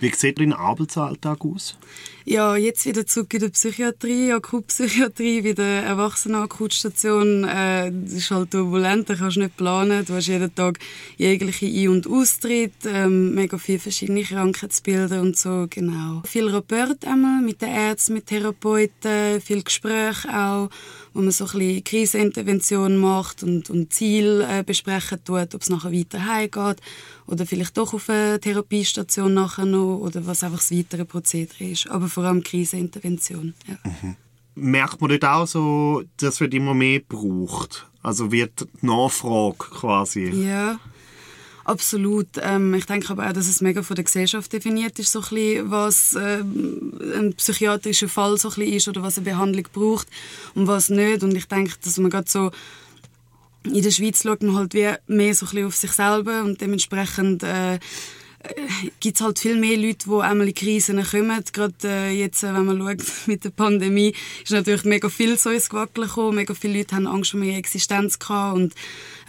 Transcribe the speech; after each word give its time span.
Wie 0.00 0.10
sieht 0.14 0.40
dein 0.40 0.54
Arbeitsalltag 0.54 1.44
aus? 1.44 1.76
Ja, 2.24 2.56
jetzt 2.56 2.86
wieder 2.86 3.06
zurück 3.06 3.34
in 3.34 3.40
der 3.40 3.48
Psychiatrie, 3.48 4.32
Akutpsychiatrie, 4.32 5.42
wieder 5.44 5.64
Erwachsenen-Akutstation. 5.64 7.44
Äh, 7.44 7.92
das 7.92 8.12
ist 8.12 8.30
halt 8.30 8.50
turbulent, 8.50 9.10
da 9.10 9.14
kannst 9.14 9.36
du 9.36 9.40
nicht 9.40 9.56
planen. 9.56 10.04
Du 10.04 10.14
hast 10.14 10.28
jeden 10.28 10.54
Tag 10.54 10.78
jegliche 11.18 11.66
Ein- 11.66 11.88
und 11.88 12.06
Austritt, 12.06 12.72
ähm, 12.86 13.34
mega 13.34 13.58
viele 13.58 13.78
verschiedene 13.78 14.22
Krankheitsbilder 14.22 15.20
und 15.20 15.36
so, 15.36 15.66
genau. 15.68 16.22
Viel 16.24 16.48
Rapport 16.48 17.04
einmal 17.04 17.42
mit 17.42 17.60
den 17.60 17.70
Ärzten, 17.70 18.14
mit 18.14 18.26
Therapeuten, 18.26 19.40
viel 19.40 19.62
Gespräch 19.62 20.26
auch, 20.28 20.70
wo 21.12 21.22
man 21.22 21.32
so 21.32 21.44
ein 21.44 21.58
bisschen 21.58 21.84
Krisenintervention 21.84 22.96
macht 22.96 23.42
und, 23.42 23.70
und 23.70 23.92
Ziel 23.92 24.46
äh, 24.48 24.62
besprechen 24.62 25.18
tut, 25.24 25.54
ob 25.54 25.62
es 25.62 25.68
nachher 25.68 25.92
weiter 25.92 26.24
heimgeht 26.24 26.80
oder 27.26 27.46
vielleicht 27.46 27.76
doch 27.76 27.94
auf 27.94 28.10
eine 28.10 28.40
Therapiestation 28.40 29.32
nachher 29.34 29.64
noch 29.64 29.89
oder 29.96 30.26
was 30.26 30.42
einfach 30.42 30.58
das 30.58 30.72
weitere 30.72 31.04
Prozedere 31.04 31.64
ist. 31.64 31.88
Aber 31.88 32.08
vor 32.08 32.24
allem 32.24 32.42
Krisenintervention. 32.42 33.54
Ja. 33.66 33.76
Mhm. 33.84 34.16
Merkt 34.54 35.00
man 35.00 35.10
dort 35.10 35.24
auch 35.24 35.46
so, 35.46 36.02
dass 36.18 36.40
wird 36.40 36.54
immer 36.54 36.74
mehr 36.74 37.00
braucht? 37.00 37.86
Also 38.02 38.32
wird 38.32 38.66
die 38.82 38.86
Nachfrage 38.86 39.56
quasi? 39.58 40.30
Ja, 40.30 40.78
absolut. 41.64 42.28
Ähm, 42.42 42.74
ich 42.74 42.86
denke 42.86 43.10
aber 43.10 43.28
auch, 43.28 43.32
dass 43.32 43.46
es 43.46 43.60
mega 43.60 43.82
von 43.82 43.94
der 43.94 44.04
Gesellschaft 44.04 44.52
definiert 44.52 44.98
ist, 44.98 45.12
so 45.12 45.20
ein 45.20 45.28
bisschen, 45.28 45.70
was 45.70 46.14
äh, 46.14 46.40
ein 46.40 47.34
psychiatrischer 47.36 48.08
Fall 48.08 48.36
so 48.38 48.48
ein 48.48 48.54
bisschen 48.54 48.72
ist 48.74 48.88
oder 48.88 49.02
was 49.02 49.18
eine 49.18 49.26
Behandlung 49.26 49.66
braucht 49.72 50.08
und 50.54 50.66
was 50.66 50.88
nicht. 50.88 51.22
Und 51.22 51.36
ich 51.36 51.46
denke, 51.46 51.74
dass 51.82 51.98
man 51.98 52.10
gerade 52.10 52.28
so 52.28 52.50
in 53.64 53.82
der 53.82 53.90
Schweiz 53.90 54.22
schaut 54.22 54.42
man 54.42 54.56
halt 54.56 54.74
wie 54.74 54.90
mehr 55.06 55.34
so 55.34 55.46
ein 55.46 55.50
bisschen 55.50 55.66
auf 55.66 55.76
sich 55.76 55.92
selber 55.92 56.42
und 56.42 56.60
dementsprechend 56.60 57.42
äh, 57.42 57.78
gibt 59.00 59.16
es 59.16 59.22
halt 59.22 59.38
viel 59.38 59.56
mehr 59.56 59.76
Leute, 59.76 60.08
die 60.08 60.22
einmal 60.22 60.48
in 60.48 60.54
Krisen 60.54 61.02
kommen. 61.02 61.44
Gerade 61.52 61.74
äh, 61.84 62.10
jetzt, 62.10 62.42
äh, 62.42 62.54
wenn 62.54 62.64
man 62.64 62.78
schaut 62.78 63.06
mit 63.26 63.44
der 63.44 63.50
Pandemie, 63.50 64.14
ist 64.42 64.52
natürlich 64.52 64.84
mega 64.84 65.08
viel 65.08 65.36
so 65.36 65.50
ins 65.50 65.68
Gewackeln 65.68 66.08
gekommen. 66.08 66.36
Mega 66.36 66.54
viele 66.54 66.78
Leute 66.78 66.96
haben 66.96 67.06
Angst 67.06 67.34
um 67.34 67.42
ihre 67.42 67.58
Existenz 67.58 68.18
gehabt 68.18 68.56
und 68.56 68.74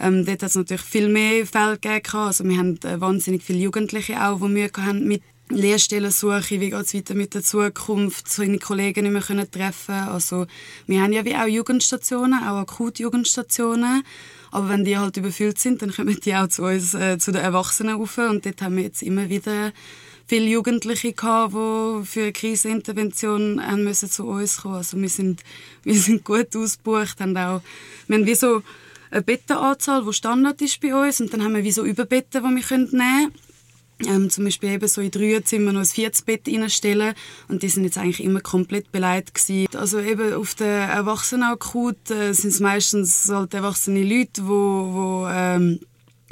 ähm, 0.00 0.24
dort 0.24 0.42
hat 0.42 0.50
es 0.50 0.54
natürlich 0.54 0.82
viel 0.82 1.08
mehr 1.08 1.46
Fälle 1.46 1.78
gegeben. 1.78 2.02
Also 2.14 2.44
wir 2.44 2.56
haben 2.56 2.78
äh, 2.84 3.00
wahnsinnig 3.00 3.42
viele 3.42 3.58
Jugendliche 3.58 4.24
auch, 4.24 4.40
die 4.40 4.48
Mühe 4.48 4.70
haben 4.78 5.06
mit 5.06 5.22
Lehrstellensuche, 5.48 6.60
wie 6.60 6.70
geht 6.70 6.86
es 6.86 6.94
weiter 6.94 7.14
mit 7.14 7.34
der 7.34 7.42
Zukunft, 7.42 8.28
seine 8.28 8.58
Kollegen 8.58 9.04
nicht 9.04 9.12
mehr 9.12 9.22
können 9.22 9.50
treffen 9.50 9.94
Also 9.94 10.46
wir 10.86 11.02
haben 11.02 11.12
ja 11.12 11.24
wie 11.24 11.36
auch 11.36 11.46
Jugendstationen, 11.46 12.38
auch 12.42 12.60
Akutjugendstationen. 12.60 14.02
Aber 14.50 14.68
wenn 14.68 14.84
die 14.84 14.98
halt 14.98 15.16
überfüllt 15.16 15.58
sind, 15.58 15.82
dann 15.82 15.92
kommen 15.92 16.18
die 16.20 16.34
auch 16.34 16.48
zu 16.48 16.64
uns, 16.64 16.94
äh, 16.94 17.18
zu 17.18 17.32
den 17.32 17.42
Erwachsenen 17.42 17.96
rauf. 17.96 18.18
Und 18.18 18.44
dort 18.44 18.60
haben 18.62 18.76
wir 18.76 18.84
jetzt 18.84 19.02
immer 19.02 19.28
wieder 19.28 19.72
viele 20.26 20.46
Jugendliche 20.46 21.12
gehabt, 21.12 21.54
die 21.54 22.06
für 22.06 22.22
eine 22.22 22.32
Krisenintervention 22.32 23.66
haben 23.66 23.84
müssen 23.84 24.10
zu 24.10 24.26
uns 24.26 24.58
kommen. 24.62 24.76
Also 24.76 25.00
wir 25.00 25.08
sind, 25.08 25.42
wir 25.84 25.94
sind 25.94 26.24
gut 26.24 26.54
ausgebucht, 26.56 27.20
haben 27.20 27.36
auch, 27.36 27.62
wir 28.06 28.16
haben 28.16 28.26
wie 28.26 28.34
so 28.34 28.62
eine 29.10 29.22
Bettenanzahl, 29.22 30.04
die 30.04 30.12
Standard 30.12 30.60
ist 30.62 30.80
bei 30.80 30.94
uns. 30.94 31.20
Und 31.20 31.32
dann 31.32 31.42
haben 31.42 31.54
wir 31.54 31.64
wie 31.64 31.72
so 31.72 31.84
Überbetten, 31.84 32.42
die 32.42 32.48
wir 32.48 32.78
nehmen 32.78 32.90
können. 32.90 33.32
Ähm, 34.06 34.30
zum 34.30 34.44
Beispiel 34.44 34.70
eben 34.70 34.88
so 34.88 35.00
in 35.00 35.10
drei 35.10 35.40
Zimmern 35.40 35.74
noch 35.74 35.82
ein 35.82 35.86
viertes 35.86 36.22
Bett 36.22 36.48
reinstellen 36.48 37.14
und 37.48 37.62
die 37.62 37.68
sind 37.68 37.84
jetzt 37.84 37.98
eigentlich 37.98 38.22
immer 38.22 38.40
komplett 38.40 38.92
beleidigt 38.92 39.34
gewesen. 39.34 39.76
Also 39.76 40.00
eben 40.00 40.34
auf 40.34 40.54
der 40.54 40.88
Erwachsenenakut 40.88 42.10
äh, 42.10 42.32
sind 42.32 42.50
es 42.50 42.60
meistens 42.60 43.28
halt 43.28 43.54
erwachsene 43.54 44.02
Leute, 44.02 44.46
wo, 44.46 44.92
wo 44.92 45.26
ähm, 45.28 45.80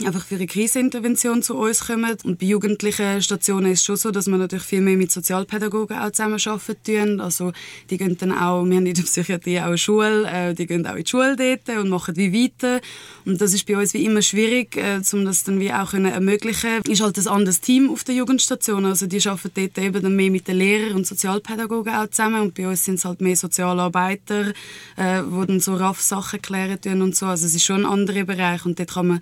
einfach 0.06 0.24
für 0.24 0.36
eine 0.36 0.46
Krisenintervention 0.46 1.42
zu 1.42 1.56
uns 1.56 1.86
kommen. 1.86 2.16
Und 2.24 2.38
bei 2.38 2.46
jugendlichen 2.46 3.22
Stationen 3.22 3.72
ist 3.72 3.80
es 3.80 3.84
schon 3.84 3.96
so, 3.96 4.10
dass 4.10 4.26
wir 4.26 4.36
natürlich 4.36 4.64
viel 4.64 4.80
mehr 4.80 4.96
mit 4.96 5.12
Sozialpädagogen 5.12 5.98
auch 5.98 6.10
zusammenarbeiten. 6.10 7.20
Also 7.20 7.52
die 7.90 7.98
gehen 7.98 8.16
dann 8.18 8.32
auch, 8.32 8.64
wir 8.64 8.76
haben 8.76 8.86
in 8.86 8.94
der 8.94 9.02
Psychiatrie 9.02 9.60
auch 9.60 9.66
eine 9.66 9.78
Schule, 9.78 10.26
äh, 10.30 10.54
die 10.54 10.66
gehen 10.66 10.86
auch 10.86 10.94
in 10.94 11.04
die 11.04 11.10
Schule 11.10 11.36
dort 11.36 11.78
und 11.78 11.88
machen 11.88 12.16
wie 12.16 12.32
weiter. 12.32 12.80
Und 13.24 13.40
das 13.40 13.54
ist 13.54 13.66
bei 13.66 13.76
uns 13.76 13.94
wie 13.94 14.04
immer 14.04 14.22
schwierig, 14.22 14.76
äh, 14.76 15.00
um 15.12 15.24
das 15.24 15.44
dann 15.44 15.60
wie 15.60 15.72
auch 15.72 15.90
können 15.90 16.12
ermöglichen. 16.12 16.82
Ist 16.88 17.02
halt 17.02 17.18
ein 17.18 17.28
anderes 17.28 17.60
Team 17.60 17.90
auf 17.90 18.04
der 18.04 18.14
Jugendstation. 18.14 18.84
Also 18.84 19.06
die 19.06 19.26
arbeiten 19.28 19.50
dort 19.54 19.78
eben 19.78 20.02
dann 20.02 20.16
mehr 20.16 20.30
mit 20.30 20.48
den 20.48 20.56
Lehrern 20.56 20.96
und 20.96 21.06
Sozialpädagogen 21.06 21.94
auch 21.94 22.08
zusammen. 22.08 22.40
Und 22.40 22.54
bei 22.54 22.68
uns 22.68 22.84
sind 22.84 22.96
es 22.96 23.04
halt 23.04 23.20
mehr 23.20 23.36
Sozialarbeiter, 23.36 24.50
äh, 24.96 25.22
die 25.22 25.46
dann 25.46 25.60
so 25.60 25.74
raff 25.74 26.00
Sachen 26.00 26.40
klären 26.40 27.02
und 27.02 27.16
so. 27.16 27.26
Also 27.26 27.46
es 27.46 27.54
ist 27.54 27.64
schon 27.64 27.84
ein 27.84 27.90
anderer 27.90 28.24
Bereich 28.24 28.64
und 28.64 28.78
dort 28.78 28.94
kann 28.94 29.06
man 29.06 29.20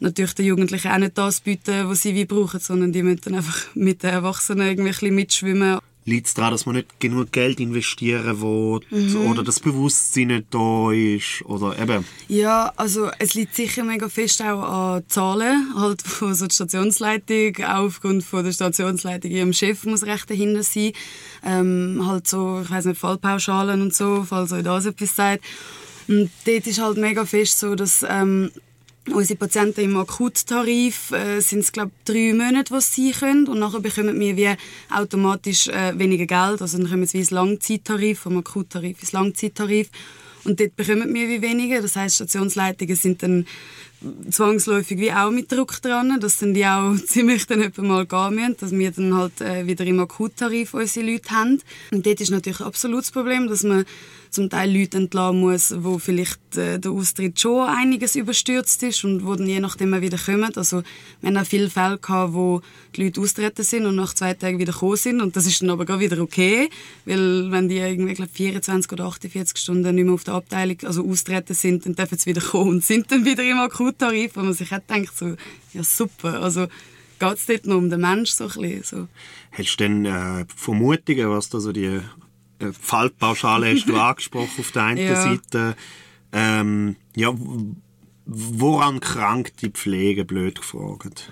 natürlich 0.00 0.34
den 0.34 0.46
Jugendlichen 0.46 0.90
auch 0.90 0.98
nicht 0.98 1.18
das 1.18 1.40
bieten, 1.40 1.88
was 1.88 2.02
sie 2.02 2.14
wie 2.14 2.24
brauchen, 2.24 2.60
sondern 2.60 2.92
die 2.92 3.02
müssen 3.02 3.20
dann 3.24 3.34
einfach 3.36 3.74
mit 3.74 4.02
den 4.02 4.10
Erwachsenen 4.10 4.66
irgendwie 4.66 4.88
ein 4.88 4.94
bisschen 4.94 5.14
mitschwimmen. 5.14 5.78
Liegt 6.06 6.26
es 6.26 6.34
daran, 6.34 6.52
dass 6.52 6.66
man 6.66 6.76
nicht 6.76 7.00
genug 7.00 7.32
Geld 7.32 7.60
investieren 7.60 8.42
will 8.42 8.80
mhm. 8.90 9.30
oder 9.30 9.42
das 9.42 9.58
Bewusstsein 9.58 10.26
nicht 10.26 10.46
da 10.50 10.92
ist 10.92 11.42
oder 11.46 11.78
eben? 11.78 12.04
Ja, 12.28 12.74
also 12.76 13.10
es 13.18 13.32
liegt 13.32 13.54
sicher 13.54 13.84
mega 13.84 14.10
fest 14.10 14.42
auch 14.42 14.62
an 14.62 15.04
Zahlen, 15.08 15.72
halt 15.74 16.02
von 16.06 16.34
so 16.34 16.46
der 16.46 16.52
Stationsleitung, 16.52 17.56
auch 17.64 17.86
aufgrund 17.86 18.22
von 18.22 18.44
der 18.44 18.52
Stationsleitung, 18.52 19.30
ihrem 19.30 19.54
Chef 19.54 19.84
muss 19.84 20.04
recht 20.04 20.28
dahinter 20.28 20.62
sein, 20.62 20.92
ähm, 21.42 22.02
halt 22.06 22.28
so, 22.28 22.60
ich 22.62 22.70
weiß 22.70 22.84
nicht, 22.84 23.00
Fallpauschalen 23.00 23.80
und 23.80 23.94
so, 23.94 24.26
falls 24.28 24.52
euch 24.52 24.62
das 24.62 24.84
etwas 24.84 25.16
sagt. 25.16 25.42
Und 26.06 26.30
dort 26.44 26.66
ist 26.66 26.82
halt 26.82 26.98
mega 26.98 27.24
fest 27.24 27.60
so, 27.60 27.74
dass 27.74 28.04
ähm, 28.06 28.50
Unsere 29.12 29.38
Patienten 29.38 29.82
im 29.82 29.96
Akuttarif 29.98 31.10
äh, 31.10 31.40
sind 31.40 31.60
es 31.60 31.72
glaube 31.72 31.92
drei 32.06 32.32
Monate, 32.32 32.70
was 32.70 32.94
sie 32.94 33.12
können. 33.12 33.46
Und 33.46 33.58
nachher 33.58 33.80
bekommen 33.80 34.18
wir 34.18 34.36
wie 34.36 34.54
automatisch 34.90 35.68
äh, 35.68 35.98
weniger 35.98 36.26
Geld, 36.26 36.62
also 36.62 36.78
dann 36.78 36.88
kommen 36.88 37.06
sie 37.06 37.18
wie 37.18 37.20
ins 37.20 37.30
Langzeittarif 37.30 38.20
vom 38.20 38.38
Akuttarif 38.38 39.00
ins 39.00 39.12
Langzeittarif. 39.12 39.90
Und 40.44 40.60
dort 40.60 40.76
bekommen 40.76 41.12
wir 41.12 41.28
wie 41.28 41.42
weniger. 41.42 41.82
Das 41.82 41.96
heißt 41.96 42.16
Stationsleitungen 42.16 42.96
sind 42.96 43.22
dann 43.22 43.46
zwangsläufig 44.30 44.98
wie 44.98 45.12
auch 45.12 45.30
mit 45.30 45.50
Druck 45.50 45.80
dran, 45.82 46.18
dass 46.20 46.38
dann 46.38 46.54
die 46.54 46.66
auch 46.66 46.94
ziemlich 47.06 47.46
dann 47.46 47.72
mal 47.78 48.06
gehen 48.06 48.34
müssen, 48.34 48.56
dass 48.58 48.72
wir 48.72 48.90
dann 48.90 49.14
halt 49.14 49.40
äh, 49.40 49.66
wieder 49.66 49.84
im 49.84 50.00
Akuttarif 50.00 50.74
unsere 50.74 51.06
Leute 51.06 51.30
haben. 51.30 51.60
Und 51.92 52.06
dort 52.06 52.20
ist 52.20 52.30
natürlich 52.30 52.60
absolut 52.60 53.00
das 53.00 53.10
Problem, 53.10 53.48
dass 53.48 53.62
man 53.62 53.84
zum 54.34 54.50
Teil 54.50 54.76
Leute 54.76 54.98
entlassen 54.98 55.40
muss, 55.40 55.74
wo 55.78 55.98
vielleicht 55.98 56.56
äh, 56.56 56.78
der 56.78 56.90
Austritt 56.90 57.40
schon 57.40 57.68
einiges 57.68 58.16
überstürzt 58.16 58.82
ist 58.82 59.04
und 59.04 59.24
wo 59.24 59.34
dann 59.36 59.46
je 59.46 59.60
nachdem 59.60 59.98
wieder 60.00 60.18
kommen. 60.18 60.52
Also 60.56 60.82
wir 61.20 61.30
haben 61.30 61.36
auch 61.36 61.46
viele 61.46 61.70
Fälle 61.70 61.98
gehabt, 61.98 62.34
wo 62.34 62.60
die 62.94 63.04
Leute 63.04 63.20
austreten 63.20 63.62
sind 63.62 63.86
und 63.86 63.94
nach 63.94 64.12
zwei 64.12 64.34
Tagen 64.34 64.58
wieder 64.58 64.72
gekommen 64.72 64.96
sind 64.96 65.20
und 65.20 65.36
das 65.36 65.46
ist 65.46 65.62
dann 65.62 65.70
aber 65.70 65.84
gar 65.84 66.00
wieder 66.00 66.20
okay, 66.20 66.68
weil 67.04 67.50
wenn 67.50 67.68
die 67.68 67.78
irgendwie 67.78 68.14
glaub, 68.14 68.30
24 68.30 68.92
oder 68.92 69.04
48 69.04 69.56
Stunden 69.56 69.94
nicht 69.94 70.04
mehr 70.04 70.14
auf 70.14 70.24
der 70.24 70.34
Abteilung, 70.34 70.78
also 70.82 71.08
austreten 71.08 71.54
sind, 71.54 71.86
dann 71.86 71.94
dürfen 71.94 72.18
sie 72.18 72.26
wieder 72.26 72.42
kommen 72.42 72.70
und 72.70 72.84
sind 72.84 73.10
dann 73.12 73.24
wieder 73.24 73.44
im 73.44 73.58
Akuttarif, 73.94 74.36
wo 74.36 74.40
man 74.40 74.52
sich 74.52 74.72
auch 74.72 74.80
denkt, 74.88 75.16
so, 75.16 75.36
ja 75.72 75.82
super, 75.82 76.42
also 76.42 76.66
geht 77.18 77.34
es 77.34 77.46
dort 77.46 77.66
noch 77.66 77.76
um 77.76 77.90
den 77.90 78.00
Mensch 78.00 78.30
so 78.30 78.44
ein 78.44 78.50
bisschen, 78.50 78.82
so. 78.82 79.08
Hast 79.52 79.76
du 79.76 79.84
denn 79.84 80.04
äh, 80.04 80.44
Vermutungen, 80.54 81.30
was 81.30 81.48
da 81.48 81.60
so 81.60 81.72
die 81.72 82.00
äh, 82.58 82.72
Fallpauschale 82.72 83.72
hast 83.74 83.88
du 83.88 83.96
angesprochen 84.00 84.50
auf 84.58 84.70
der 84.72 84.82
einen 84.82 85.06
ja. 85.06 85.22
Seite. 85.22 85.76
Ähm, 86.32 86.96
ja, 87.14 87.32
woran 88.26 89.00
krankt 89.00 89.62
die 89.62 89.70
Pflege, 89.70 90.24
blöd 90.24 90.60
gefragt? 90.60 91.30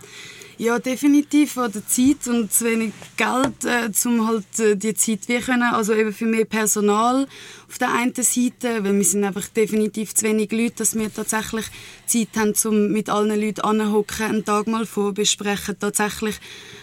Ja, 0.59 0.79
definitiv 0.79 1.57
an 1.57 1.73
der 1.73 1.87
Zeit 1.87 2.29
und 2.29 2.53
zu 2.53 2.67
wenig 2.67 2.93
Geld, 3.17 3.65
äh, 3.65 3.91
um 4.07 4.27
halt 4.27 4.59
äh, 4.59 4.77
die 4.77 4.95
Zeit 4.95 5.27
wie 5.27 5.39
können, 5.41 5.63
also 5.63 5.95
eben 5.95 6.13
für 6.13 6.27
mehr 6.27 6.45
Personal 6.45 7.27
auf 7.69 7.79
der 7.79 7.93
einen 7.93 8.15
Seite, 8.15 8.85
weil 8.85 8.95
wir 8.95 9.05
sind 9.05 9.25
einfach 9.25 9.49
definitiv 9.49 10.15
zu 10.15 10.27
wenig 10.27 10.53
Leute, 10.53 10.75
dass 10.77 10.95
wir 10.95 11.13
tatsächlich 11.13 11.65
Zeit 12.05 12.29
haben, 12.37 12.53
um 12.67 12.93
mit 12.93 13.09
allen 13.09 13.41
Leuten 13.41 13.63
anhocken, 13.63 14.27
einen 14.27 14.45
Tag 14.45 14.67
mal 14.67 14.85
vorbesprechen, 14.85 15.77
tatsächlich 15.81 16.39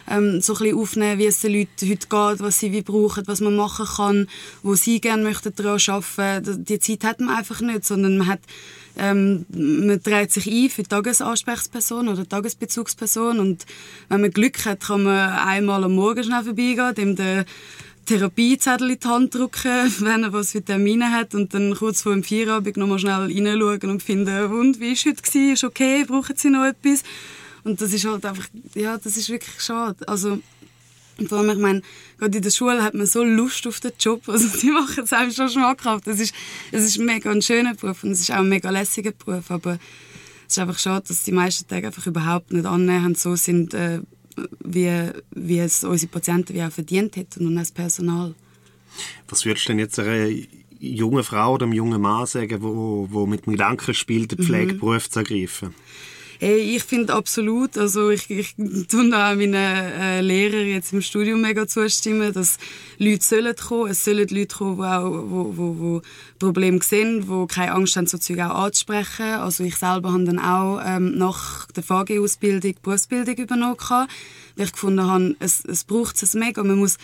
ähm, 0.09 0.41
so 0.41 0.53
ein 0.53 0.59
bisschen 0.59 0.79
aufnehmen, 0.79 1.19
wie 1.19 1.27
es 1.27 1.41
den 1.41 1.53
Leuten 1.53 1.89
heute 1.89 2.07
geht, 2.07 2.39
was 2.39 2.59
sie 2.59 2.71
wie 2.71 2.81
brauchen, 2.81 3.27
was 3.27 3.39
man 3.39 3.55
machen 3.55 3.85
kann, 3.85 4.27
wo 4.63 4.73
sie 4.73 4.99
gerne 4.99 5.21
möchten 5.21 5.53
daran 5.55 5.79
arbeiten. 5.87 6.65
Die 6.65 6.79
Zeit 6.79 7.03
hat 7.03 7.19
man 7.19 7.37
einfach 7.37 7.61
nicht, 7.61 7.85
sondern 7.85 8.17
man 8.17 8.27
hat 8.27 8.41
ähm, 8.97 9.45
man 9.49 10.01
trägt 10.03 10.33
sich 10.33 10.47
ein 10.47 10.69
für 10.69 10.83
die 10.83 10.89
Tagesansprechperson 10.89 12.09
oder 12.09 12.27
Tagesbezugsperson 12.27 13.39
und 13.39 13.58
wenn 14.09 14.21
man 14.21 14.31
Glück 14.31 14.65
hat, 14.65 14.81
kann 14.81 15.03
man 15.03 15.31
einmal 15.31 15.83
am 15.83 15.95
Morgen 15.95 16.23
schnell 16.23 16.43
vorbeigehen, 16.43 16.95
dem 16.95 17.15
der 17.15 17.45
Therapiezettel 18.05 18.89
in 18.89 18.99
die 18.99 19.07
Hand 19.07 19.35
drücken, 19.35 19.93
wenn 19.99 20.23
er 20.23 20.33
was 20.33 20.51
für 20.51 20.63
hat 20.63 21.35
und 21.35 21.53
dann 21.53 21.75
kurz 21.75 22.01
vor 22.01 22.13
dem 22.13 22.23
Feierabend 22.23 22.77
nochmal 22.77 22.97
schnell 22.97 23.31
reinschauen 23.31 23.91
und 23.91 24.01
finden, 24.01 24.45
und 24.45 24.79
wie 24.79 24.87
war 24.87 24.93
es 24.93 25.05
heute? 25.05 25.53
Ist 25.53 25.63
okay? 25.63 26.05
Brauchen 26.05 26.35
Sie 26.35 26.49
noch 26.49 26.65
etwas? 26.65 27.03
Und 27.63 27.81
das 27.81 27.93
ist 27.93 28.05
halt 28.05 28.25
einfach, 28.25 28.47
ja, 28.73 28.97
das 28.97 29.15
ist 29.15 29.29
wirklich 29.29 29.61
schade. 29.61 30.07
Also, 30.07 30.39
vor 31.27 31.39
allem, 31.39 31.49
ich 31.51 31.57
meine, 31.57 31.81
gerade 32.17 32.37
in 32.37 32.43
der 32.43 32.49
Schule 32.49 32.81
hat 32.81 32.93
man 32.93 33.05
so 33.05 33.23
Lust 33.23 33.67
auf 33.67 33.79
den 33.79 33.91
Job. 33.99 34.23
Also, 34.27 34.47
die 34.57 34.71
machen 34.71 35.03
es 35.03 35.13
einem 35.13 35.31
schon 35.31 35.49
schmackhaft. 35.49 36.07
Es 36.07 36.19
ist, 36.19 36.33
es 36.71 36.83
ist 36.83 36.97
mega 36.97 37.29
ein 37.29 37.41
schöner 37.41 37.75
Beruf 37.75 38.03
und 38.03 38.11
es 38.11 38.21
ist 38.21 38.31
auch 38.31 38.37
ein 38.37 38.49
mega 38.49 38.69
lässiger 38.69 39.11
Beruf. 39.11 39.51
Aber 39.51 39.77
es 40.49 40.57
ist 40.57 40.61
einfach 40.63 40.79
schade, 40.79 41.05
dass 41.07 41.23
die 41.23 41.31
meisten 41.31 41.67
Tage 41.67 41.87
einfach 41.87 42.07
überhaupt 42.07 42.51
nicht 42.51 42.65
annähernd 42.65 43.19
so 43.19 43.35
sind, 43.35 43.75
äh, 43.75 44.01
wie, 44.63 45.11
wie 45.29 45.59
es 45.59 45.83
unsere 45.83 46.11
Patienten 46.11 46.55
wie 46.55 46.63
auch 46.63 46.71
verdient 46.71 47.15
hätten 47.17 47.45
und 47.45 47.55
das 47.55 47.71
Personal. 47.71 48.33
Was 49.27 49.45
würdest 49.45 49.67
du 49.67 49.73
denn 49.73 49.79
jetzt 49.79 49.99
einer 49.99 50.27
jungen 50.79 51.23
Frau 51.23 51.53
oder 51.53 51.65
einem 51.65 51.73
jungen 51.73 52.01
Mann 52.01 52.25
sagen, 52.25 52.63
wo, 52.63 53.07
wo 53.11 53.27
mit 53.27 53.45
dem 53.45 53.51
Gedanken 53.51 53.93
spielt, 53.93 54.31
den 54.31 54.43
Pflegeberuf 54.43 55.07
mhm. 55.07 55.11
zu 55.11 55.19
ergreifen? 55.19 55.75
Hey, 56.41 56.77
ich 56.77 56.85
finde 56.85 57.13
absolut, 57.15 57.77
also 57.77 58.11
ich, 58.11 58.29
ich 58.29 58.55
tue 58.55 59.09
da 59.09 59.29
auch 59.29 59.35
meinen 59.35 59.55
äh, 59.55 60.21
Lehrern 60.21 60.67
jetzt 60.67 60.93
im 60.93 61.01
Studium 61.01 61.41
mega 61.41 61.67
zustimmen, 61.67 62.31
dass 62.31 62.57
Leute 62.97 63.25
sollen 63.25 63.53
kommen, 63.57 63.91
es 63.91 64.05
sollen 64.05 64.25
Leute 64.29 64.55
kommen, 64.55 64.77
die 64.77 64.83
auch 64.83 65.03
wo, 65.03 65.57
wo, 65.57 65.79
wo 65.79 66.01
Probleme 66.39 66.81
sehen, 66.81 67.27
die 67.29 67.47
keine 67.53 67.73
Angst 67.73 67.97
haben, 67.97 68.07
so 68.07 68.17
Zeug 68.17 68.39
auch 68.39 68.55
anzusprechen. 68.55 69.25
Also 69.25 69.65
ich 69.65 69.75
selber 69.75 70.13
habe 70.13 70.23
dann 70.23 70.39
auch 70.39 70.79
ähm, 70.81 71.17
nach 71.17 71.65
der 71.73 71.83
VG-Ausbildung 71.83 72.75
Berufsbildung 72.81 73.35
übernommen, 73.35 73.75
weil 74.55 74.65
ich 74.65 74.71
gefunden 74.71 75.03
habe, 75.03 75.35
es, 75.39 75.65
es 75.65 75.83
braucht 75.83 76.23
es 76.23 76.35
mega, 76.35 76.63
man 76.63 76.79
muss 76.79 76.99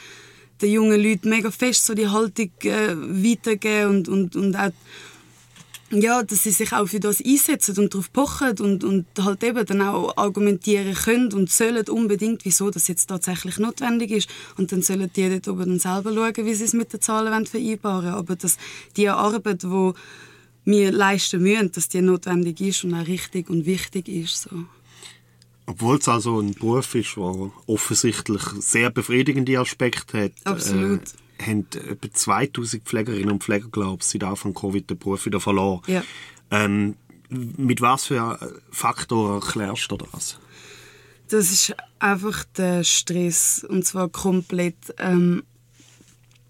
den 0.61 0.71
jungen 0.71 1.03
Leuten 1.03 1.27
mega 1.27 1.51
fest 1.51 1.85
so 1.85 1.93
die 1.93 2.07
Haltung 2.07 2.51
äh, 2.63 2.95
weitergeben 2.95 3.89
und, 3.89 4.07
und, 4.07 4.35
und 4.37 4.55
auch 4.55 4.71
ja, 5.91 6.23
dass 6.23 6.43
sie 6.43 6.51
sich 6.51 6.73
auch 6.73 6.87
für 6.87 6.99
das 6.99 7.23
einsetzen 7.23 7.77
und 7.77 7.93
darauf 7.93 8.11
pochen 8.11 8.57
und, 8.59 8.83
und 8.83 9.05
halt 9.19 9.43
eben 9.43 9.65
dann 9.65 9.81
auch 9.81 10.17
argumentieren 10.17 10.95
können 10.95 11.31
und 11.33 11.49
sollen 11.51 11.87
unbedingt, 11.87 12.43
wieso 12.43 12.71
das 12.71 12.87
jetzt 12.87 13.07
tatsächlich 13.07 13.59
notwendig 13.59 14.11
ist. 14.11 14.29
Und 14.57 14.71
dann 14.71 14.81
sollen 14.81 15.11
die 15.15 15.29
dort 15.29 15.47
oben 15.47 15.69
dann 15.69 15.79
selber 15.79 16.13
schauen, 16.13 16.45
wie 16.45 16.53
sie 16.55 16.63
es 16.63 16.73
mit 16.73 16.91
den 16.91 17.01
Zahlen 17.01 17.45
vereinbaren 17.45 18.05
wollen. 18.05 18.15
Aber 18.15 18.35
dass 18.35 18.57
die 18.97 19.09
Arbeit, 19.09 19.63
die 19.63 19.91
wir 20.65 20.91
leisten 20.91 21.43
müssen, 21.43 21.71
dass 21.71 21.89
die 21.89 22.01
notwendig 22.01 22.59
ist 22.61 22.83
und 22.83 22.95
auch 22.95 23.07
richtig 23.07 23.49
und 23.49 23.67
wichtig 23.67 24.07
ist. 24.09 24.43
So. 24.49 24.65
Obwohl 25.67 25.97
es 25.97 26.07
also 26.07 26.39
ein 26.39 26.53
Beruf 26.53 26.95
ist, 26.95 27.15
der 27.15 27.51
offensichtlich 27.67 28.41
sehr 28.59 28.89
befriedigende 28.89 29.59
Aspekte 29.59 30.23
hat. 30.23 30.31
Absolut. 30.43 31.01
Äh, 31.01 31.24
haben 31.45 31.67
etwa 31.73 32.11
2000 32.11 32.83
Pflegerinnen 32.83 33.31
und 33.31 33.43
Pfleger, 33.43 33.69
glaube 33.69 33.97
ich, 34.01 34.07
seit 34.07 34.23
Anfang 34.23 34.53
Covid 34.53 34.89
den 34.89 34.97
Beruf 34.97 35.25
wieder 35.25 35.39
verloren. 35.39 35.81
Ja. 35.87 36.03
Ähm, 36.51 36.95
mit 37.29 37.81
was 37.81 38.05
für 38.05 38.39
Faktoren 38.71 39.41
erklärst 39.41 39.91
du 39.91 39.97
das? 39.97 40.39
Das 41.29 41.51
ist 41.51 41.75
einfach 41.99 42.43
der 42.57 42.83
Stress 42.83 43.65
und 43.67 43.85
zwar 43.85 44.09
komplett. 44.09 44.93
Ähm, 44.99 45.43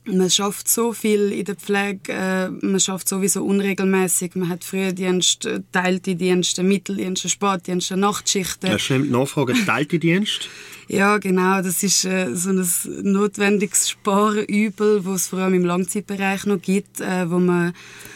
man 0.05 0.29
schafft 0.29 0.67
so 0.67 0.93
viel 0.93 1.31
in 1.31 1.45
der 1.45 1.55
Pflege, 1.55 2.11
äh, 2.11 2.49
man 2.49 2.79
schafft 2.79 3.09
sowieso 3.09 3.43
unregelmäßig. 3.43 4.35
Man 4.35 4.49
hat 4.49 4.63
Frühdienst, 4.63 5.45
äh, 5.45 5.61
teilte 5.71 6.15
Dienste, 6.15 6.63
Mitteldienste, 6.63 7.29
Spätdienste, 7.29 7.97
Nachtschichten. 7.97 8.71
Ja, 8.71 8.79
schnell 8.79 9.01
Nachfrage, 9.01 9.53
teilte 9.65 9.99
Dienst? 9.99 10.49
Ja, 10.87 11.17
genau. 11.17 11.61
Das 11.61 11.81
ist 11.81 12.05
äh, 12.05 12.35
so 12.35 12.51
ein 12.51 12.67
notwendiges 13.03 13.89
Sparübel, 13.89 15.01
das 15.03 15.21
es 15.21 15.27
vor 15.27 15.39
allem 15.39 15.55
im 15.55 15.65
Langzeitbereich 15.65 16.45
noch 16.45 16.61
gibt, 16.61 17.01
äh, 17.01 17.29
wo 17.29 17.39
man 17.39 17.73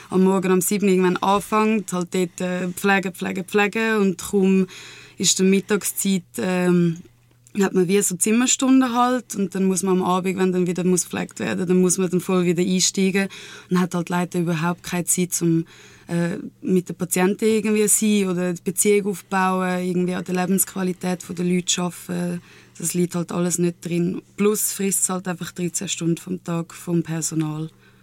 am 0.09 0.23
Morgen 0.23 0.51
um 0.51 0.61
7 0.61 0.85
Uhr 0.85 0.91
irgendwann 0.91 1.17
anfängt, 1.17 1.93
halt 1.93 2.13
dort 2.13 2.41
äh, 2.41 2.67
pflegen, 2.69 3.13
pflegen, 3.13 3.45
pflegen 3.45 3.97
und 3.97 4.17
kaum 4.21 4.67
ist 5.17 5.39
die 5.39 5.43
Mittagszeit 5.43 6.23
ähm, 6.37 6.97
hat 7.63 7.73
man 7.73 7.87
wie 7.87 8.01
so 8.01 8.15
Zimmerstunden 8.15 8.93
halt 8.93 9.35
und 9.35 9.55
dann 9.55 9.65
muss 9.65 9.83
man 9.83 9.97
am 9.97 10.03
Abend, 10.03 10.37
wenn 10.37 10.51
dann 10.51 10.67
wieder 10.67 10.83
muss 10.83 11.03
gepflegt 11.03 11.39
werden, 11.39 11.67
dann 11.67 11.81
muss 11.81 11.97
man 11.97 12.09
dann 12.09 12.21
voll 12.21 12.45
wieder 12.45 12.63
einsteigen 12.63 13.27
und 13.69 13.79
hat 13.79 13.95
halt 13.95 14.09
leider 14.09 14.39
überhaupt 14.39 14.83
keine 14.83 15.05
Zeit 15.05 15.33
zum 15.33 15.65
äh, 16.07 16.37
mit 16.61 16.89
den 16.89 16.95
Patienten 16.95 17.45
irgendwie 17.45 17.87
sein 17.87 18.29
oder 18.29 18.53
die 18.53 18.61
Beziehung 18.63 19.11
aufbauen, 19.11 19.85
irgendwie 19.85 20.15
an 20.15 20.23
der 20.23 20.35
Lebensqualität 20.35 21.23
der 21.29 21.45
Leute 21.45 21.81
arbeiten. 21.81 22.41
Das 22.79 22.93
liegt 22.93 23.13
halt 23.13 23.31
alles 23.31 23.59
nicht 23.59 23.85
drin. 23.85 24.21
Plus 24.35 24.71
frisst 24.71 25.09
halt 25.09 25.27
einfach 25.27 25.51
13 25.51 25.87
Stunden 25.87 26.17
vom 26.17 26.43
Tag 26.43 26.73
vom 26.73 27.03
Personal. 27.03 27.69